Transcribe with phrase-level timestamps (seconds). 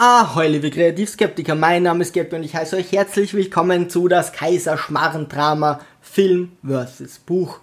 [0.00, 4.32] Ahoi, liebe Kreativskeptiker, mein Name ist Gabby und ich heiße euch herzlich willkommen zu das
[4.32, 7.18] Kaiserschmarren-Drama Film vs.
[7.18, 7.58] Buch.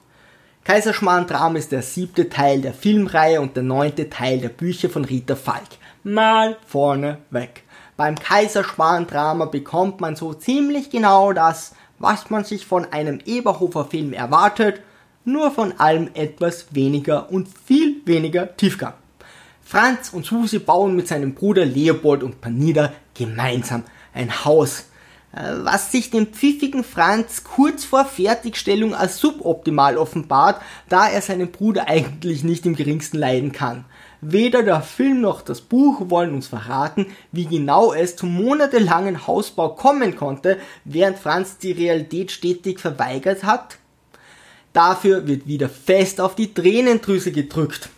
[0.66, 5.38] Kaiserschmarren-Drama ist der siebte Teil der Filmreihe und der neunte Teil der Bücher von Rita
[5.38, 5.78] Falk.
[6.04, 7.64] Mal vorne weg.
[7.96, 14.82] Beim Kaiserschmarren-Drama bekommt man so ziemlich genau das, was man sich von einem Eberhofer-Film erwartet,
[15.24, 18.96] nur von allem etwas weniger und viel weniger Tiefgang.
[19.68, 23.84] Franz und Susi bauen mit seinem Bruder Leopold und Panida gemeinsam
[24.14, 24.90] ein Haus,
[25.34, 31.52] äh, was sich dem pfiffigen Franz kurz vor Fertigstellung als suboptimal offenbart, da er seinen
[31.52, 33.86] Bruder eigentlich nicht im geringsten leiden kann.
[34.22, 39.70] Weder der Film noch das Buch wollen uns verraten, wie genau es zum monatelangen Hausbau
[39.70, 43.78] kommen konnte, während Franz die Realität stetig verweigert hat.
[44.74, 47.90] Dafür wird wieder fest auf die Tränendrüse gedrückt.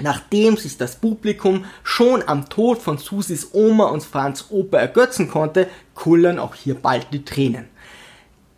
[0.00, 5.68] Nachdem sich das Publikum schon am Tod von Susis Oma und Franz Opa ergötzen konnte,
[5.94, 7.66] kullern auch hier bald die Tränen.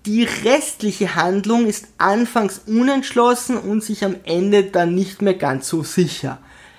[0.07, 5.83] Die restliche Handlung ist anfangs unentschlossen und sich am Ende dann nicht mehr ganz so
[5.85, 6.39] sicher.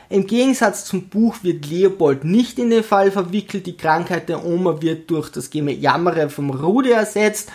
[0.10, 4.82] Im Gegensatz zum Buch wird Leopold nicht in den Fall verwickelt, die Krankheit der Oma
[4.82, 7.50] wird durch das Gejammere vom Rudi ersetzt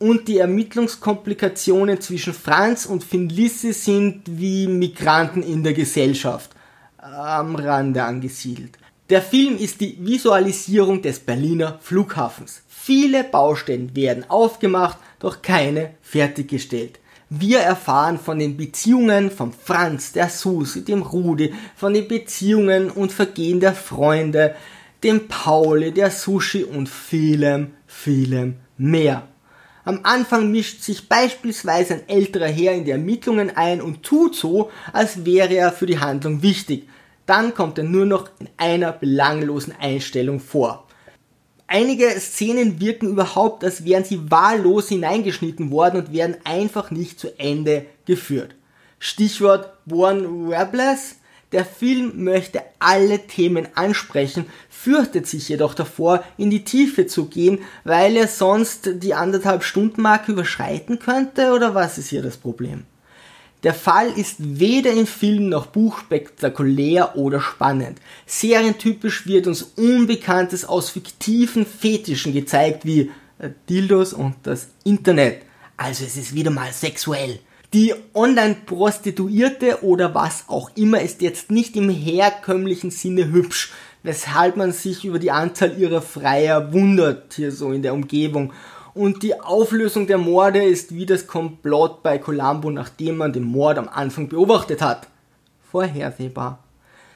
[0.00, 6.50] und die Ermittlungskomplikationen zwischen Franz und Finlisse sind wie Migranten in der Gesellschaft
[6.96, 8.78] am Rande angesiedelt.
[9.10, 12.62] Der Film ist die Visualisierung des Berliner Flughafens.
[12.68, 16.98] Viele Baustellen werden aufgemacht, doch keine fertiggestellt.
[17.28, 23.12] Wir erfahren von den Beziehungen von Franz, der Susi, dem Rudi, von den Beziehungen und
[23.12, 24.54] Vergehen der Freunde,
[25.04, 29.29] dem Pauli, der Sushi und vielem, vielem mehr.
[29.84, 34.70] Am Anfang mischt sich beispielsweise ein älterer Herr in die Ermittlungen ein und tut so,
[34.92, 36.88] als wäre er für die Handlung wichtig.
[37.24, 40.86] Dann kommt er nur noch in einer belanglosen Einstellung vor.
[41.66, 47.38] Einige Szenen wirken überhaupt, als wären sie wahllos hineingeschnitten worden und werden einfach nicht zu
[47.38, 48.56] Ende geführt.
[48.98, 51.19] Stichwort Born Webless
[51.52, 57.58] der Film möchte alle Themen ansprechen, fürchtet sich jedoch davor, in die Tiefe zu gehen,
[57.84, 62.84] weil er sonst die anderthalb Stunden Marke überschreiten könnte oder was ist hier das Problem?
[63.62, 67.98] Der Fall ist weder in Film noch Buch spektakulär oder spannend.
[68.24, 75.42] Serientypisch wird uns Unbekanntes aus fiktiven Fetischen gezeigt, wie äh, Dildos und das Internet.
[75.76, 77.40] Also es ist wieder mal sexuell.
[77.72, 83.72] Die Online-Prostituierte oder was auch immer ist jetzt nicht im herkömmlichen Sinne hübsch,
[84.02, 88.52] weshalb man sich über die Anzahl ihrer Freier wundert hier so in der Umgebung.
[88.92, 93.78] Und die Auflösung der Morde ist wie das Komplott bei Columbo, nachdem man den Mord
[93.78, 95.06] am Anfang beobachtet hat.
[95.70, 96.58] Vorhersehbar.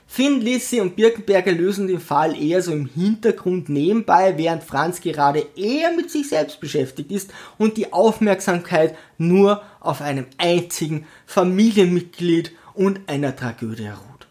[0.07, 5.47] Finn, Lissy und Birkenberger lösen den Fall eher so im Hintergrund nebenbei, während Franz gerade
[5.57, 13.01] eher mit sich selbst beschäftigt ist und die Aufmerksamkeit nur auf einem einzigen Familienmitglied und
[13.09, 14.27] einer Tragödie ruht.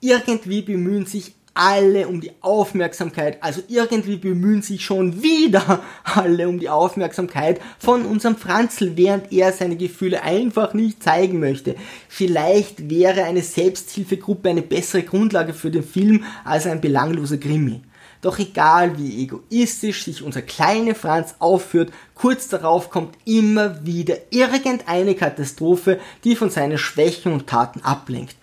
[0.00, 6.60] Irgendwie bemühen sich alle um die Aufmerksamkeit, also irgendwie bemühen sich schon wieder alle um
[6.60, 11.74] die Aufmerksamkeit von unserem Franzl, während er seine Gefühle einfach nicht zeigen möchte.
[12.08, 17.80] Vielleicht wäre eine Selbsthilfegruppe eine bessere Grundlage für den Film als ein belangloser Krimi.
[18.20, 25.16] Doch egal wie egoistisch sich unser kleiner Franz aufführt, kurz darauf kommt immer wieder irgendeine
[25.16, 28.36] Katastrophe, die von seinen Schwächen und Taten ablenkt.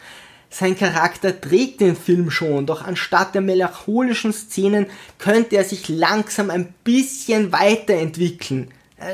[0.58, 4.86] Sein Charakter trägt den Film schon, doch anstatt der melancholischen Szenen
[5.18, 8.70] könnte er sich langsam ein bisschen weiterentwickeln.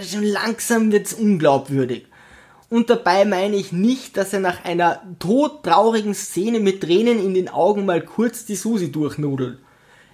[0.07, 2.06] Schon langsam wird's unglaubwürdig.
[2.69, 7.50] Und dabei meine ich nicht, dass er nach einer todtraurigen Szene mit Tränen in den
[7.50, 9.58] Augen mal kurz die Susi durchnudelt.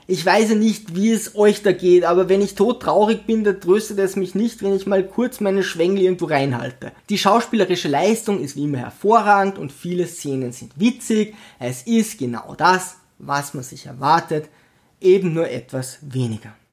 [0.10, 3.60] Ich weiß ja nicht, wie es euch da geht, aber wenn ich todtraurig bin, dann
[3.60, 6.94] tröstet es mich nicht, wenn ich mal kurz meine Schwengel irgendwo reinhalte.
[7.10, 11.36] Die schauspielerische Leistung ist wie immer hervorragend und viele Szenen sind witzig.
[11.60, 14.48] Es ist genau das, was man sich erwartet,
[15.02, 16.56] eben nur etwas weniger.